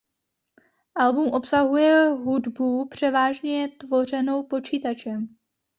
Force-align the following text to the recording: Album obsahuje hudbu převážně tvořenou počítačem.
Album 0.95 1.31
obsahuje 1.31 2.07
hudbu 2.23 2.85
převážně 2.87 3.67
tvořenou 3.67 4.43
počítačem. 4.43 5.35